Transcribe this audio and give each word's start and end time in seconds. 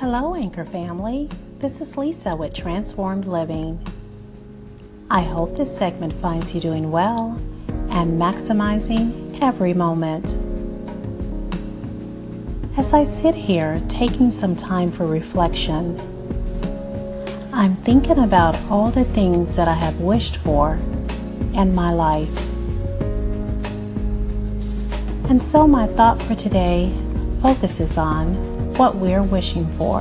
Hello, 0.00 0.36
Anchor 0.36 0.64
family. 0.64 1.28
This 1.58 1.80
is 1.80 1.96
Lisa 1.96 2.36
with 2.36 2.54
Transformed 2.54 3.26
Living. 3.26 3.84
I 5.10 5.22
hope 5.22 5.56
this 5.56 5.76
segment 5.76 6.12
finds 6.12 6.54
you 6.54 6.60
doing 6.60 6.92
well 6.92 7.36
and 7.90 8.12
maximizing 8.12 9.42
every 9.42 9.74
moment. 9.74 10.38
As 12.78 12.94
I 12.94 13.02
sit 13.02 13.34
here 13.34 13.82
taking 13.88 14.30
some 14.30 14.54
time 14.54 14.92
for 14.92 15.04
reflection, 15.04 15.98
I'm 17.52 17.74
thinking 17.74 18.20
about 18.20 18.56
all 18.70 18.92
the 18.92 19.04
things 19.04 19.56
that 19.56 19.66
I 19.66 19.74
have 19.74 20.00
wished 20.00 20.36
for 20.36 20.74
in 21.54 21.74
my 21.74 21.90
life. 21.92 22.48
And 25.28 25.42
so 25.42 25.66
my 25.66 25.88
thought 25.88 26.22
for 26.22 26.36
today 26.36 26.96
focuses 27.42 27.98
on 27.98 28.57
what 28.78 28.94
we're 28.94 29.24
wishing 29.24 29.66
for. 29.76 30.00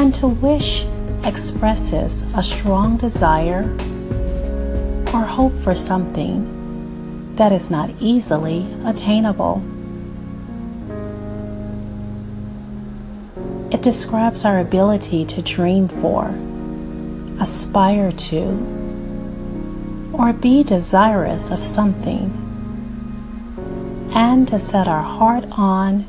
And 0.00 0.14
to 0.14 0.26
wish 0.26 0.86
expresses 1.24 2.22
a 2.34 2.42
strong 2.42 2.96
desire 2.96 3.64
or 5.12 5.24
hope 5.24 5.52
for 5.58 5.74
something 5.74 7.34
that 7.36 7.52
is 7.52 7.70
not 7.70 7.90
easily 8.00 8.66
attainable. 8.86 9.62
It 13.70 13.82
describes 13.82 14.46
our 14.46 14.58
ability 14.58 15.26
to 15.26 15.42
dream 15.42 15.86
for, 15.86 16.34
aspire 17.42 18.10
to, 18.10 18.42
or 20.14 20.32
be 20.32 20.62
desirous 20.62 21.50
of 21.50 21.62
something 21.62 22.45
and 24.16 24.48
to 24.48 24.58
set 24.58 24.88
our 24.88 25.02
heart 25.02 25.44
on 25.52 26.06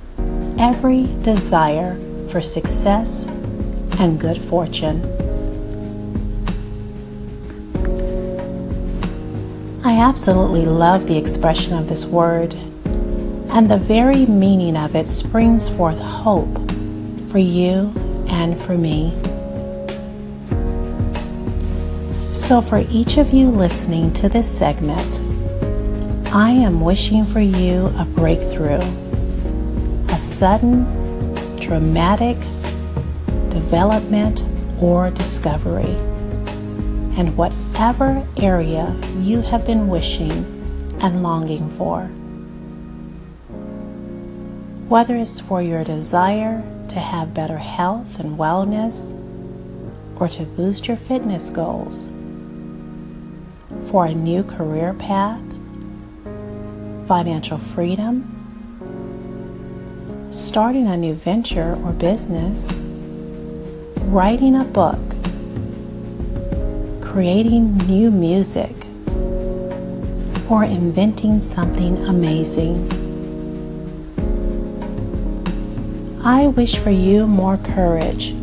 every 0.57 1.07
desire 1.23 1.99
for 2.29 2.39
success 2.39 3.25
and 3.99 4.17
good 4.17 4.37
fortune. 4.37 5.03
I 9.83 9.99
absolutely 9.99 10.65
love 10.65 11.05
the 11.05 11.17
expression 11.17 11.73
of 11.73 11.89
this 11.89 12.05
word, 12.05 12.53
and 12.53 13.69
the 13.69 13.77
very 13.77 14.25
meaning 14.25 14.77
of 14.77 14.95
it 14.95 15.09
springs 15.09 15.67
forth 15.67 15.99
hope 15.99 16.71
for 17.29 17.39
you 17.39 17.93
and 18.29 18.57
for 18.57 18.77
me. 18.77 19.11
So, 22.33 22.61
for 22.61 22.85
each 22.89 23.17
of 23.17 23.31
you 23.31 23.49
listening 23.49 24.13
to 24.13 24.29
this 24.29 24.49
segment, 24.49 25.19
I 26.33 26.51
am 26.51 26.81
wishing 26.81 27.23
for 27.23 27.39
you 27.39 27.87
a 27.97 28.03
breakthrough, 28.03 28.81
a 30.09 30.17
sudden, 30.17 30.83
dramatic 31.57 32.37
development 33.49 34.43
or 34.81 35.09
discovery, 35.09 35.95
and 37.17 37.35
whatever 37.37 38.21
area 38.35 38.93
you 39.19 39.39
have 39.41 39.65
been 39.65 39.87
wishing 39.87 40.31
and 41.01 41.23
longing 41.23 41.71
for. 41.71 42.07
Whether 44.89 45.15
it's 45.15 45.39
for 45.39 45.61
your 45.61 45.85
desire 45.85 46.61
to 46.89 46.99
have 46.99 47.33
better 47.33 47.57
health 47.57 48.19
and 48.19 48.37
wellness, 48.37 49.13
or 50.19 50.27
to 50.27 50.43
boost 50.43 50.89
your 50.89 50.97
fitness 50.97 51.49
goals, 51.49 52.09
for 53.89 54.05
a 54.05 54.13
new 54.13 54.43
career 54.43 54.93
path, 54.93 55.41
financial 57.07 57.57
freedom, 57.57 58.33
starting 60.29 60.87
a 60.87 60.97
new 60.97 61.13
venture 61.13 61.79
or 61.85 61.93
business, 61.93 62.79
writing 64.07 64.57
a 64.57 64.65
book, 64.65 64.99
creating 67.01 67.77
new 67.87 68.11
music, 68.11 68.75
or 70.49 70.65
inventing 70.65 71.39
something 71.39 71.97
amazing. 72.05 72.75
I 76.25 76.47
wish 76.47 76.75
for 76.77 76.89
you 76.89 77.25
more 77.25 77.55
courage, 77.55 78.33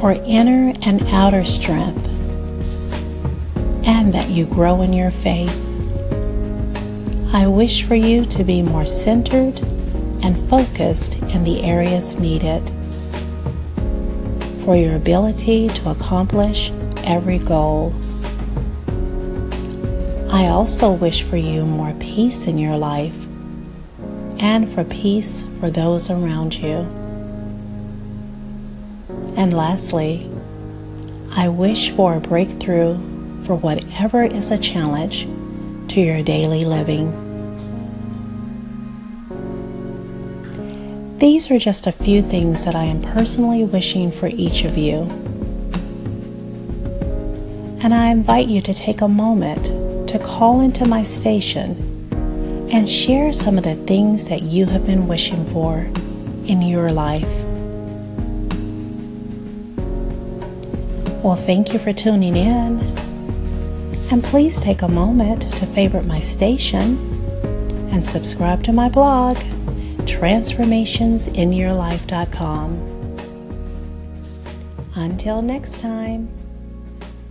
for 0.00 0.12
inner 0.24 0.72
and 0.82 1.02
outer 1.08 1.44
strength, 1.44 2.08
and 3.86 4.14
that 4.14 4.30
you 4.30 4.46
grow 4.46 4.80
in 4.80 4.94
your 4.94 5.10
faith. 5.10 5.73
I 7.34 7.48
wish 7.48 7.82
for 7.82 7.96
you 7.96 8.24
to 8.26 8.44
be 8.44 8.62
more 8.62 8.86
centered 8.86 9.58
and 10.22 10.48
focused 10.48 11.16
in 11.16 11.42
the 11.42 11.64
areas 11.64 12.16
needed 12.16 12.62
for 14.64 14.76
your 14.76 14.94
ability 14.94 15.66
to 15.66 15.90
accomplish 15.90 16.70
every 17.04 17.38
goal. 17.38 17.92
I 20.30 20.46
also 20.46 20.92
wish 20.92 21.24
for 21.24 21.36
you 21.36 21.64
more 21.64 21.92
peace 21.94 22.46
in 22.46 22.56
your 22.56 22.76
life 22.76 23.16
and 24.38 24.72
for 24.72 24.84
peace 24.84 25.42
for 25.58 25.70
those 25.70 26.10
around 26.10 26.54
you. 26.54 26.86
And 29.36 29.52
lastly, 29.52 30.30
I 31.32 31.48
wish 31.48 31.90
for 31.90 32.14
a 32.14 32.20
breakthrough 32.20 32.94
for 33.44 33.56
whatever 33.56 34.22
is 34.22 34.52
a 34.52 34.56
challenge 34.56 35.26
to 35.88 36.00
your 36.00 36.22
daily 36.22 36.64
living. 36.64 37.23
These 41.18 41.48
are 41.48 41.60
just 41.60 41.86
a 41.86 41.92
few 41.92 42.22
things 42.22 42.64
that 42.64 42.74
I 42.74 42.84
am 42.84 43.00
personally 43.00 43.62
wishing 43.62 44.10
for 44.10 44.26
each 44.26 44.64
of 44.64 44.76
you. 44.76 45.02
And 47.80 47.94
I 47.94 48.10
invite 48.10 48.48
you 48.48 48.60
to 48.62 48.74
take 48.74 49.00
a 49.00 49.06
moment 49.06 49.66
to 50.08 50.18
call 50.18 50.60
into 50.60 50.84
my 50.86 51.04
station 51.04 52.08
and 52.72 52.88
share 52.88 53.32
some 53.32 53.58
of 53.58 53.64
the 53.64 53.76
things 53.76 54.24
that 54.24 54.42
you 54.42 54.66
have 54.66 54.84
been 54.86 55.06
wishing 55.06 55.46
for 55.46 55.88
in 56.48 56.60
your 56.62 56.90
life. 56.90 57.22
Well, 61.22 61.36
thank 61.36 61.72
you 61.72 61.78
for 61.78 61.92
tuning 61.92 62.34
in. 62.34 62.80
And 64.10 64.22
please 64.22 64.58
take 64.58 64.82
a 64.82 64.88
moment 64.88 65.42
to 65.52 65.64
favorite 65.66 66.06
my 66.06 66.18
station 66.18 66.98
and 67.92 68.04
subscribe 68.04 68.64
to 68.64 68.72
my 68.72 68.88
blog 68.88 69.38
transformationsinyourlife.com. 70.06 72.94
Until 74.96 75.42
next 75.42 75.80
time, 75.80 76.28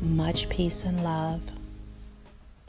much 0.01 0.49
peace 0.49 0.83
and 0.83 1.01
love. 1.03 1.52